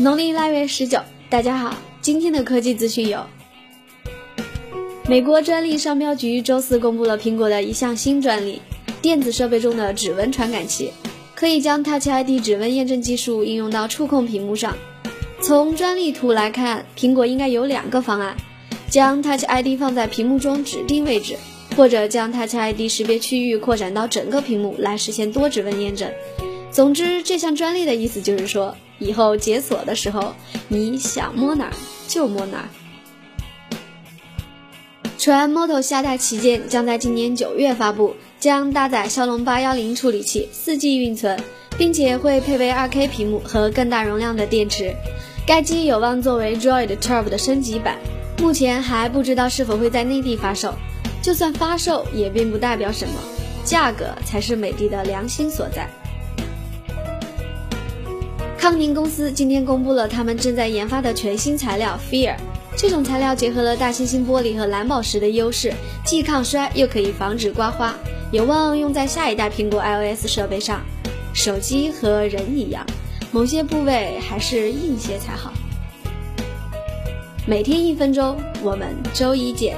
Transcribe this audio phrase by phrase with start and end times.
[0.00, 3.22] 农历腊月十九，大家好，今天的科技资讯有：
[5.06, 8.62] 美国专利商标局周四公布了苹果的一项新专利，
[9.02, 10.90] 电子设备中的指纹传感器，
[11.34, 14.74] 可以将 Touch ID 指纹验证技术应用到触控屏幕上。
[15.42, 18.34] 从专利图来看，苹果应该有两个方案：
[18.88, 21.36] 将 Touch ID 放在屏幕中指定位置，
[21.76, 26.10] 或者将 Touch ID 识别区域扩展到整个屏幕来实现多指纹验证。
[26.72, 30.32] 总之，这项专利的意思就是说，以后解锁的时候，
[30.68, 31.72] 你想摸哪儿
[32.06, 32.68] 就摸哪儿。
[35.18, 41.38] 传 Moto 下代旗舰将在今年九月发布，将搭载骁龙八幺零处理器，4G 运存，
[41.76, 44.94] 并且会配备 2K 屏幕和更大容量的电池。
[45.46, 47.98] 该机有望作为 Droid 12的升级版，
[48.38, 50.72] 目前还不知道是否会在内地发售。
[51.20, 53.14] 就算发售，也并不代表什么，
[53.62, 55.86] 价格才是美的的良心所在。
[58.60, 62.36] 康宁公司今天公布了他们正在研发的全新材料 Fear。
[62.76, 65.72] 这种材料结合了大猩猩玻璃和蓝宝石的优势，
[66.04, 67.94] 既抗摔又可以防止刮花，
[68.30, 70.82] 有望用在下一代苹果 iOS 设备上。
[71.32, 72.84] 手机和人一样，
[73.32, 75.54] 某些部位还是硬些才好。
[77.46, 79.74] 每天一分钟，我们周一见。